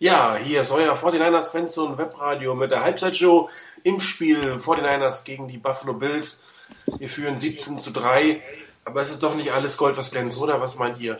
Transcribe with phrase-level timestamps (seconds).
[0.00, 3.50] Ja, hier ist euer 49ers Fanzone Webradio mit der Halbzeitshow
[3.82, 6.44] im Spiel 49ers gegen die Buffalo Bills.
[6.98, 8.40] Wir führen 17 zu 3,
[8.84, 10.60] aber es ist doch nicht alles Gold, was glänzt, oder?
[10.60, 11.18] Was meint ihr?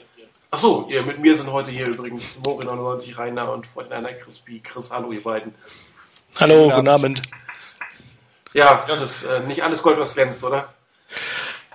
[0.52, 4.60] Achso, ihr, mit mir sind heute hier übrigens Morin 99 Rainer und 49er Crispy.
[4.60, 5.52] Chris, hallo ihr beiden.
[6.38, 7.20] Hallo, guten Abend.
[8.52, 10.72] Ja, das ist äh, nicht alles Gold, was glänzt, oder?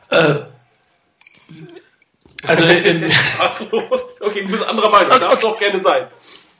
[0.10, 0.36] Äh,
[2.48, 3.04] also, ähm,
[4.22, 6.08] okay, du bist anderer Meinung, darf doch gerne sein.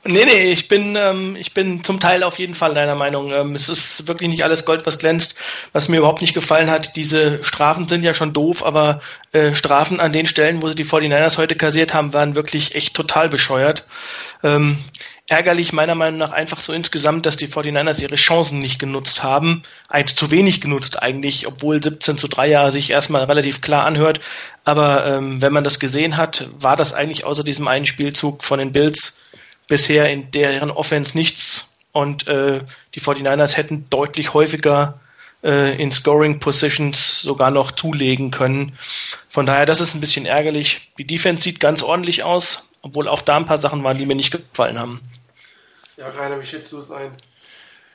[0.06, 3.32] Nee, nee, ich bin, ähm, ich bin zum Teil auf jeden Fall deiner Meinung.
[3.32, 5.34] Ähm, es ist wirklich nicht alles Gold, was glänzt.
[5.72, 9.00] Was mir überhaupt nicht gefallen hat, diese Strafen sind ja schon doof, aber
[9.32, 12.94] äh, Strafen an den Stellen, wo sie die 49ers heute kassiert haben, waren wirklich echt
[12.94, 13.86] total bescheuert.
[14.42, 14.76] Ähm,
[15.26, 19.62] ärgerlich meiner Meinung nach einfach so insgesamt, dass die 49ers ihre Chancen nicht genutzt haben.
[19.88, 24.20] Eigentlich zu wenig genutzt eigentlich, obwohl 17 zu 3 ja sich erstmal relativ klar anhört.
[24.64, 28.58] Aber ähm, wenn man das gesehen hat, war das eigentlich außer diesem einen Spielzug von
[28.58, 29.13] den Bills
[29.68, 32.60] bisher in deren Offense nichts und äh,
[32.94, 35.00] die 49ers hätten deutlich häufiger
[35.44, 38.76] äh, in Scoring Positions sogar noch zulegen können.
[39.28, 40.90] Von daher, das ist ein bisschen ärgerlich.
[40.98, 44.16] Die Defense sieht ganz ordentlich aus, obwohl auch da ein paar Sachen waren, die mir
[44.16, 45.00] nicht gefallen haben.
[45.96, 47.12] Ja, Rainer, wie schätzt du es ein?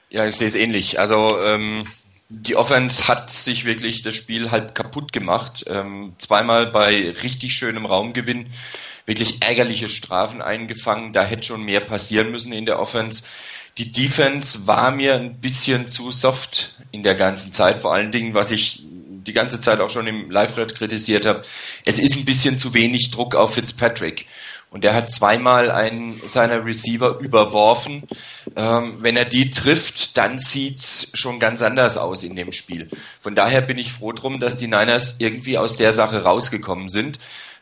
[0.09, 0.99] Ja, ich sehe es ähnlich.
[0.99, 1.85] Also ähm,
[2.29, 5.65] die Offense hat sich wirklich das Spiel halb kaputt gemacht.
[5.67, 8.47] Ähm, zweimal bei richtig schönem Raumgewinn
[9.07, 11.11] wirklich ärgerliche Strafen eingefangen.
[11.11, 13.23] Da hätte schon mehr passieren müssen in der Offense.
[13.79, 17.79] Die Defense war mir ein bisschen zu soft in der ganzen Zeit.
[17.79, 18.83] Vor allen Dingen, was ich
[19.29, 21.43] die ganze Zeit auch schon im Live-Thread kritisiert habe,
[21.85, 24.25] es ist ein bisschen zu wenig Druck auf Fitzpatrick.
[24.71, 28.03] Und er hat zweimal einen seiner Receiver überworfen.
[28.55, 32.87] Ähm, wenn er die trifft, dann sieht's schon ganz anders aus in dem Spiel.
[33.19, 37.17] Von daher bin ich froh drum, dass die Niners irgendwie aus der Sache rausgekommen sind.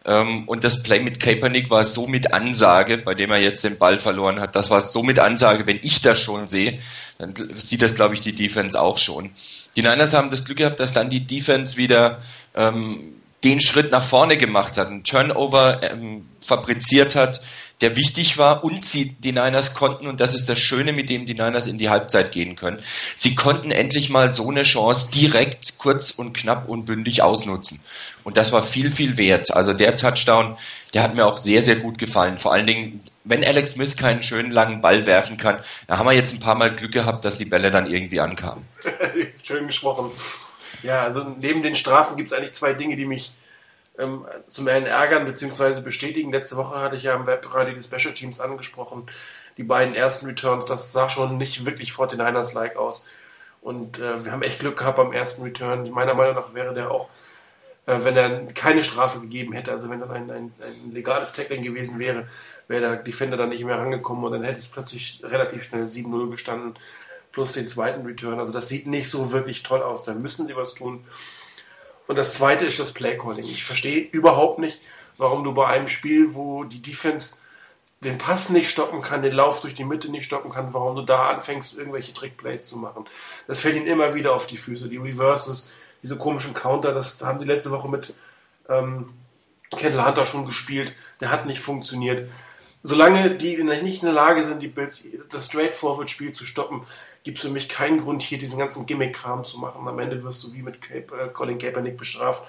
[0.07, 3.77] Ähm, und das Play mit Kaepernick war so mit Ansage, bei dem er jetzt den
[3.77, 4.55] Ball verloren hat.
[4.55, 6.79] Das war so mit Ansage, wenn ich das schon sehe,
[7.19, 9.31] dann sieht das, glaube ich, die Defense auch schon.
[9.75, 12.19] Die Niners haben das Glück gehabt, dass dann die Defense wieder
[12.55, 17.41] ähm, den Schritt nach vorne gemacht hat, einen Turnover ähm, fabriziert hat,
[17.81, 21.25] der wichtig war und sie, die Niners konnten, und das ist das Schöne, mit dem
[21.25, 22.81] die Niners in die Halbzeit gehen können,
[23.15, 27.81] sie konnten endlich mal so eine Chance direkt, kurz und knapp und bündig ausnutzen.
[28.23, 29.53] Und das war viel, viel wert.
[29.53, 30.57] Also der Touchdown,
[30.93, 32.37] der hat mir auch sehr, sehr gut gefallen.
[32.37, 36.13] Vor allen Dingen, wenn Alex Smith keinen schönen langen Ball werfen kann, da haben wir
[36.13, 38.65] jetzt ein paar Mal Glück gehabt, dass die Bälle dann irgendwie ankamen.
[39.43, 40.11] Schön gesprochen.
[40.83, 43.31] Ja, also neben den Strafen gibt es eigentlich zwei Dinge, die mich
[43.97, 45.81] ähm, zum einen ärgern bzw.
[45.81, 46.31] bestätigen.
[46.31, 49.07] Letzte Woche hatte ich ja im Webradio die Special Teams angesprochen.
[49.57, 53.07] Die beiden ersten Returns, das sah schon nicht wirklich 49ers-like aus.
[53.61, 55.89] Und äh, wir haben echt Glück gehabt beim ersten Return.
[55.89, 57.09] Meiner Meinung nach wäre der auch,
[57.87, 61.63] äh, wenn er keine Strafe gegeben hätte, also wenn das ein, ein, ein legales Tackling
[61.63, 62.27] gewesen wäre,
[62.67, 66.29] wäre der Defender dann nicht mehr rangekommen und dann hätte es plötzlich relativ schnell 7-0
[66.29, 66.75] gestanden,
[67.31, 68.39] plus den zweiten Return.
[68.39, 70.03] Also das sieht nicht so wirklich toll aus.
[70.03, 71.03] Da müssen sie was tun.
[72.07, 73.43] Und das zweite ist das Playcalling.
[73.43, 74.79] Ich verstehe überhaupt nicht,
[75.17, 77.35] warum du bei einem Spiel, wo die Defense
[78.01, 81.01] den Pass nicht stoppen kann, den Lauf durch die Mitte nicht stoppen kann, warum du
[81.01, 83.05] da anfängst, irgendwelche Trickplays zu machen.
[83.47, 84.87] Das fällt ihnen immer wieder auf die Füße.
[84.87, 85.71] Die Reverses,
[86.03, 88.13] diese komischen Counter, das haben die letzte Woche mit
[88.69, 89.09] ähm,
[89.71, 90.93] Kendall Hunter schon gespielt.
[91.19, 92.29] Der hat nicht funktioniert.
[92.87, 96.83] Solange die nicht in der Lage sind, die Bills, das Straightforward-Spiel zu stoppen,
[97.25, 99.85] gibt es für mich keinen Grund, hier diesen ganzen Gimmick-Kram zu machen.
[99.85, 102.45] Am Ende wirst du wie mit Cape, äh, Colin Kaepernick bestraft.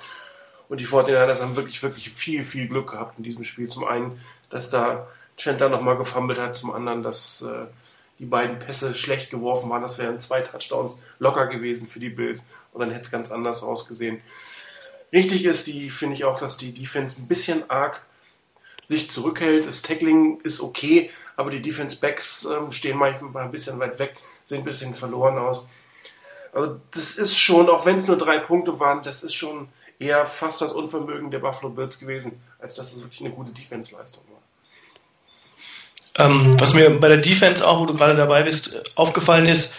[0.68, 3.68] Und die 49ers haben wirklich, wirklich viel, viel Glück gehabt in diesem Spiel.
[3.68, 7.66] Zum einen, dass da Chandler nochmal gefummelt hat, zum anderen, dass äh,
[8.20, 9.82] die beiden Pässe schlecht geworfen waren.
[9.82, 13.64] Das wären zwei Touchdowns locker gewesen für die Bills und dann hätte es ganz anders
[13.64, 14.20] ausgesehen.
[15.12, 18.06] Richtig ist die, finde ich auch, dass die Defense ein bisschen arg
[18.88, 19.66] sich zurückhält.
[19.66, 24.16] Das Tackling ist okay, aber die Defense Backs ähm, stehen manchmal ein bisschen weit weg,
[24.44, 25.68] sehen ein bisschen verloren aus.
[26.54, 30.24] Also das ist schon, auch wenn es nur drei Punkte waren, das ist schon eher
[30.24, 34.24] fast das Unvermögen der Buffalo Bills gewesen, als dass es wirklich eine gute Defense-Leistung
[36.16, 36.26] war.
[36.26, 39.76] Ähm, was mir bei der Defense auch, wo du gerade dabei bist, aufgefallen ist,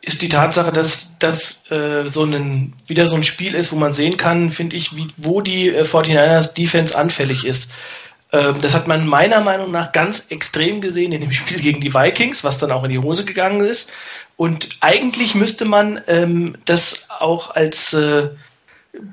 [0.00, 3.92] ist die Tatsache, dass das äh, so ein wieder so ein Spiel ist, wo man
[3.92, 7.72] sehen kann, finde ich, wie, wo die äh, 49ers Defense anfällig ist.
[8.32, 11.94] Ähm, das hat man meiner Meinung nach ganz extrem gesehen in dem Spiel gegen die
[11.94, 13.90] Vikings, was dann auch in die Hose gegangen ist.
[14.36, 18.28] Und eigentlich müsste man ähm, das auch als äh,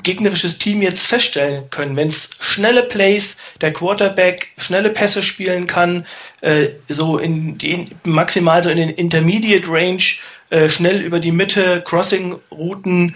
[0.03, 6.05] gegnerisches Team jetzt feststellen können, wenn es schnelle Plays, der Quarterback schnelle Pässe spielen kann,
[6.41, 10.03] äh, so in die maximal so in den Intermediate Range,
[10.49, 13.15] äh, schnell über die Mitte, Crossing-Routen,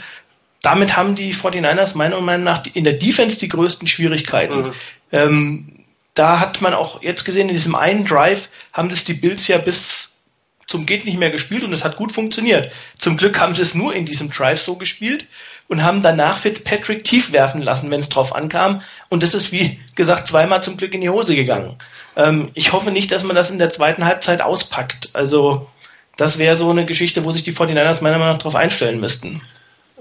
[0.62, 4.64] damit haben die 49ers meiner Meinung nach in der Defense die größten Schwierigkeiten.
[4.64, 4.74] Mhm.
[5.12, 5.77] Ähm,
[6.18, 9.58] da hat man auch jetzt gesehen, in diesem einen Drive haben das die Bills ja
[9.58, 10.16] bis
[10.68, 12.74] zum geht nicht mehr gespielt und es hat gut funktioniert.
[13.00, 15.26] Zum Glück haben sie es nur in diesem Drive so gespielt
[15.70, 18.82] und haben danach Fitzpatrick tief werfen lassen, wenn es drauf ankam.
[19.10, 21.78] Und das ist, wie gesagt, zweimal zum Glück in die Hose gegangen.
[22.18, 25.12] Ähm, ich hoffe nicht, dass man das in der zweiten Halbzeit auspackt.
[25.14, 25.70] Also
[26.18, 29.42] das wäre so eine Geschichte, wo sich die 49ers meiner Meinung nach darauf einstellen müssten.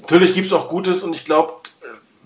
[0.01, 1.61] Natürlich gibt es auch Gutes und ich glaube,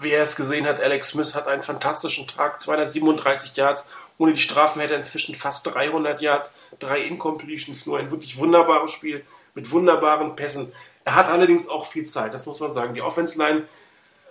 [0.00, 3.88] wer es gesehen hat, Alex Smith hat einen fantastischen Tag, 237 Yards.
[4.18, 8.90] Ohne die Strafen hätte er inzwischen fast 300 Yards, drei Incompletions, nur ein wirklich wunderbares
[8.90, 9.24] Spiel
[9.54, 10.72] mit wunderbaren Pässen.
[11.04, 12.94] Er hat allerdings auch viel Zeit, das muss man sagen.
[12.94, 13.66] Die Offense Line,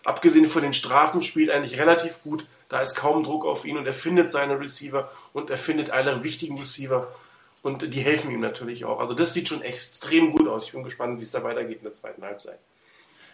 [0.04, 2.46] abgesehen von den Strafen, spielt eigentlich relativ gut.
[2.70, 6.24] Da ist kaum Druck auf ihn und er findet seine Receiver und er findet alle
[6.24, 7.08] wichtigen Receiver
[7.64, 9.00] und die helfen ihm natürlich auch.
[9.00, 10.66] Also das sieht schon extrem gut aus.
[10.66, 12.60] Ich bin gespannt, wie es da weitergeht in der zweiten Halbzeit.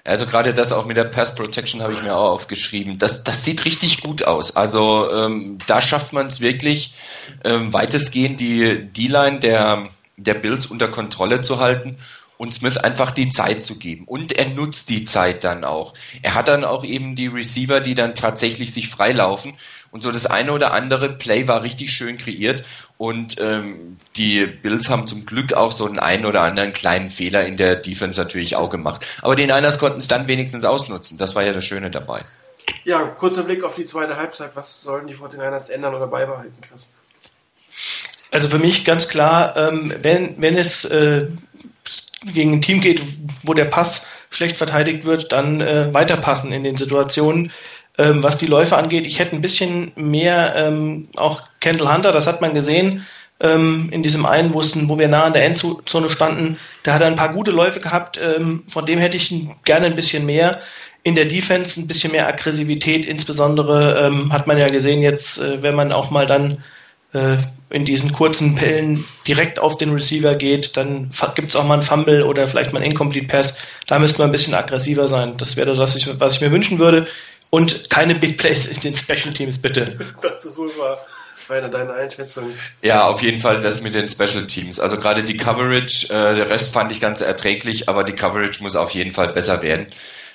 [0.06, 3.00] Also gerade das auch mit der Pass Protection habe ich mir auch aufgeschrieben.
[3.00, 4.56] Das, das sieht richtig gut aus.
[4.56, 6.94] Also ähm, da schafft man es wirklich
[7.44, 11.98] ähm, weitestgehend die D-Line der, der Bills unter Kontrolle zu halten
[12.38, 14.04] und Smith einfach die Zeit zu geben.
[14.06, 15.96] Und er nutzt die Zeit dann auch.
[16.22, 19.54] Er hat dann auch eben die Receiver, die dann tatsächlich sich freilaufen.
[19.90, 22.64] Und so das eine oder andere Play war richtig schön kreiert.
[22.98, 27.46] Und ähm, die Bills haben zum Glück auch so einen einen oder anderen kleinen Fehler
[27.46, 29.06] in der Defense natürlich auch gemacht.
[29.22, 31.18] Aber die Niners konnten es dann wenigstens ausnutzen.
[31.18, 32.24] Das war ja das Schöne dabei.
[32.86, 34.52] Ja, kurzer Blick auf die zweite Halbzeit.
[34.56, 36.90] Was sollen die 49ers ändern oder beibehalten, Chris?
[38.32, 41.28] Also für mich ganz klar, ähm, wenn, wenn es äh,
[42.34, 43.02] gegen ein Team geht,
[43.44, 47.52] wo der Pass schlecht verteidigt wird, dann äh, weiterpassen in den Situationen.
[47.98, 52.28] Ähm, was die Läufe angeht, ich hätte ein bisschen mehr ähm, auch Kendall Hunter, das
[52.28, 53.06] hat man gesehen,
[53.40, 54.62] ähm, in diesem einen, wo
[54.98, 58.64] wir nah an der Endzone standen, da hat er ein paar gute Läufe gehabt, ähm,
[58.68, 59.34] von dem hätte ich
[59.64, 60.60] gerne ein bisschen mehr.
[61.04, 65.62] In der Defense ein bisschen mehr Aggressivität, insbesondere ähm, hat man ja gesehen jetzt, äh,
[65.62, 66.64] wenn man auch mal dann
[67.14, 67.38] äh,
[67.70, 71.84] in diesen kurzen Pellen direkt auf den Receiver geht, dann gibt es auch mal einen
[71.84, 73.58] Fumble oder vielleicht mal einen Incomplete Pass.
[73.88, 75.36] Da müsste man ein bisschen aggressiver sein.
[75.38, 77.08] Das wäre das, was ich, was ich mir wünschen würde.
[77.50, 79.98] Und keine Big Plays in den Special Teams, bitte.
[80.22, 81.00] Das ist wohl wahr.
[81.48, 82.54] Rainer, deine Einschätzung?
[82.82, 84.80] Ja, auf jeden Fall das mit den Special Teams.
[84.80, 88.76] Also gerade die Coverage, äh, der Rest fand ich ganz erträglich, aber die Coverage muss
[88.76, 89.88] auf jeden Fall besser werden.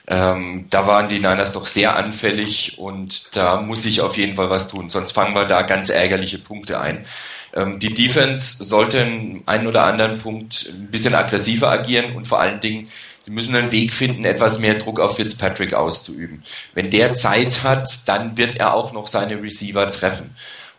[0.06, 4.50] Ähm, da waren die Niners doch sehr anfällig und da muss ich auf jeden Fall
[4.50, 7.06] was tun, sonst fangen wir da ganz ärgerliche Punkte ein.
[7.54, 12.40] Ähm, die Defense sollte in einen oder anderen Punkt ein bisschen aggressiver agieren und vor
[12.40, 12.88] allen Dingen
[13.26, 16.42] die müssen einen Weg finden, etwas mehr Druck auf Fitzpatrick auszuüben.
[16.74, 20.34] Wenn der Zeit hat, dann wird er auch noch seine Receiver treffen.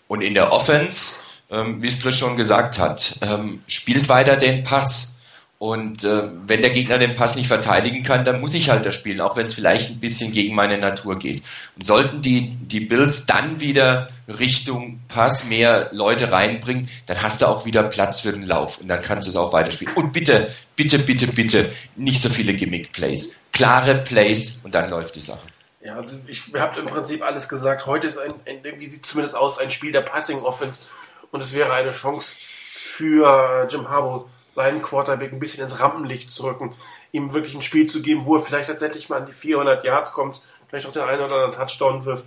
[0.07, 1.17] Und in der Offense,
[1.49, 5.20] ähm, wie es Chris schon gesagt hat, ähm, spielt weiter den Pass.
[5.61, 8.95] Und äh, wenn der Gegner den Pass nicht verteidigen kann, dann muss ich halt das
[8.95, 11.43] spielen, auch wenn es vielleicht ein bisschen gegen meine Natur geht.
[11.75, 17.45] Und sollten die, die Bills dann wieder Richtung Pass mehr Leute reinbringen, dann hast du
[17.45, 19.93] auch wieder Platz für den Lauf und dann kannst du es auch weiterspielen.
[19.93, 23.43] Und bitte, bitte, bitte, bitte, nicht so viele Gimmick-Plays.
[23.53, 25.47] Klare Plays und dann läuft die Sache.
[25.85, 27.85] Ja, also ich habe im Prinzip alles gesagt.
[27.85, 30.87] Heute ist ein, ein, irgendwie sieht zumindest aus, ein Spiel der Passing Offense
[31.29, 36.43] und es wäre eine Chance für Jim Harbaugh seinen Quarterback ein bisschen ins Rampenlicht zu
[36.43, 36.75] rücken,
[37.11, 40.11] ihm wirklich ein Spiel zu geben, wo er vielleicht tatsächlich mal an die 400 Yards
[40.11, 42.25] kommt, vielleicht auch den einen oder anderen Touchdown wirft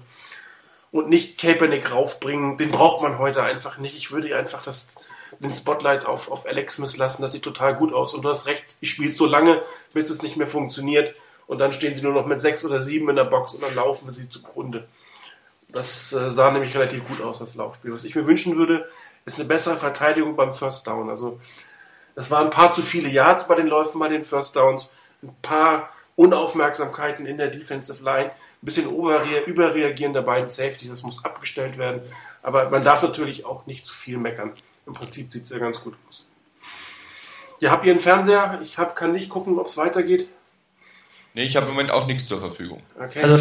[0.90, 3.96] und nicht Kaepernick raufbringen, den braucht man heute einfach nicht.
[3.96, 4.88] Ich würde einfach das,
[5.38, 8.46] den Spotlight auf, auf Alex Smith lassen, das sieht total gut aus und du hast
[8.46, 11.14] recht, ich spiele so lange, bis es nicht mehr funktioniert
[11.46, 13.74] und dann stehen sie nur noch mit sechs oder sieben in der Box und dann
[13.74, 14.88] laufen sie zugrunde.
[15.68, 17.92] Das äh, sah nämlich relativ gut aus, das Laufspiel.
[17.92, 18.88] Was ich mir wünschen würde,
[19.26, 21.10] ist eine bessere Verteidigung beim First Down.
[21.10, 21.40] Also
[22.14, 24.92] das waren ein paar zu viele Yards bei den Läufen bei den First Downs,
[25.22, 28.32] ein paar Unaufmerksamkeiten in der Defensive Line, ein
[28.66, 32.02] bisschen überreagieren der beiden Safety, das muss abgestellt werden.
[32.42, 34.52] Aber man darf natürlich auch nicht zu viel meckern.
[34.86, 36.28] Im Prinzip sieht es ja ganz gut aus.
[37.60, 38.60] Ja, habt ihr einen Fernseher?
[38.62, 40.28] Ich hab, kann nicht gucken, ob es weitergeht.
[41.32, 42.80] Nee, ich habe im Moment auch nichts zur Verfügung.
[42.96, 43.22] Okay.
[43.22, 43.36] Also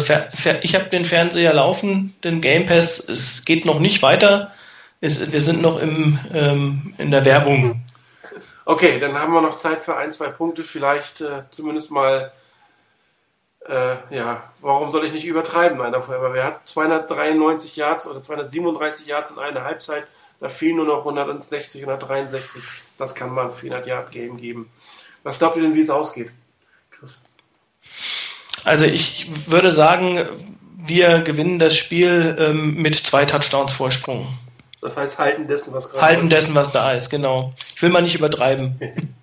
[0.62, 4.52] ich habe den Fernseher laufen, den Game Pass, es geht noch nicht weiter.
[5.00, 7.83] Es, wir sind noch im, ähm, in der Werbung.
[8.66, 10.64] Okay, dann haben wir noch Zeit für ein, zwei Punkte.
[10.64, 12.32] Vielleicht äh, zumindest mal,
[13.68, 16.32] äh, ja, warum soll ich nicht übertreiben, meiner Feuerwehr?
[16.32, 20.06] Wer hat 293 Yards oder 237 Yards in einer Halbzeit?
[20.40, 22.62] Da fehlen nur noch 160, 163.
[22.98, 24.70] Das kann mal 400 Yard Game geben.
[25.22, 26.30] Was glaubt ihr denn, wie es ausgeht?
[26.90, 27.22] Chris?
[28.64, 30.26] Also ich würde sagen,
[30.76, 34.26] wir gewinnen das Spiel ähm, mit zwei Touchdowns Vorsprung.
[34.84, 37.54] Das heißt, halten dessen, was gerade Halten dessen, was da ist, genau.
[37.74, 38.78] Ich will mal nicht übertreiben.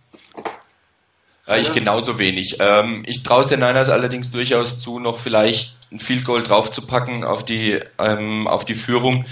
[1.48, 2.58] Ja, ich genauso wenig.
[2.62, 7.26] Ähm, ich traue es den Niners allerdings durchaus zu, noch vielleicht ein Field Goal draufzupacken
[7.26, 9.26] auf die, ähm, auf die Führung.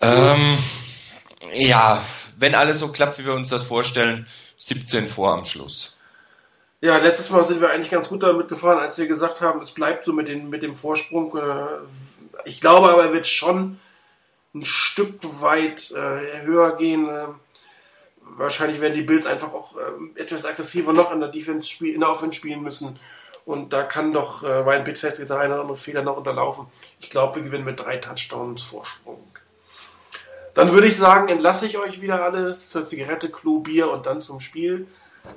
[0.00, 0.56] Ähm,
[1.52, 2.02] ja,
[2.38, 4.26] wenn alles so klappt, wie wir uns das vorstellen,
[4.56, 5.98] 17 vor am Schluss.
[6.80, 9.72] Ja, letztes Mal sind wir eigentlich ganz gut damit gefahren, als wir gesagt haben, es
[9.72, 11.36] bleibt so mit, den, mit dem Vorsprung.
[11.36, 13.78] Äh, ich glaube aber, er wird schon
[14.56, 17.08] ein Stück weit äh, höher gehen.
[17.08, 17.26] Äh,
[18.20, 22.00] wahrscheinlich werden die Bills einfach auch äh, etwas aggressiver noch in der Defense spiel, in
[22.00, 22.98] der Offense spielen müssen.
[23.44, 26.66] Und da kann doch äh, Ryan Bitfest der eine oder andere Fehler noch unterlaufen.
[27.00, 29.24] Ich glaube, wir gewinnen mit drei Touchdowns Vorsprung.
[30.54, 34.22] Dann würde ich sagen, entlasse ich euch wieder alle zur Zigarette, Klo, Bier und dann
[34.22, 34.88] zum Spiel.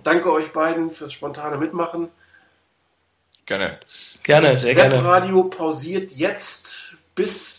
[0.03, 2.09] Danke euch beiden fürs spontane Mitmachen.
[3.45, 3.79] Gerne.
[4.23, 4.95] Gerne, sehr gerne.
[4.95, 7.58] Webradio pausiert jetzt bis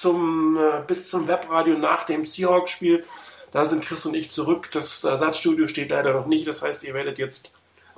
[0.00, 3.04] zum, äh, bis zum Webradio nach dem Seahawks-Spiel.
[3.52, 4.70] Da sind Chris und ich zurück.
[4.72, 6.46] Das Ersatzstudio steht leider noch nicht.
[6.46, 7.52] Das heißt, ihr werdet jetzt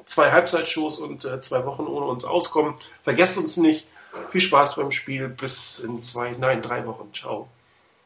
[0.07, 2.75] zwei Halbzeitshows und äh, zwei Wochen ohne uns auskommen.
[3.05, 3.87] Vergesst uns nicht.
[4.31, 5.29] Viel Spaß beim Spiel.
[5.29, 7.13] Bis in zwei, nein, drei Wochen.
[7.15, 7.49] Ciao.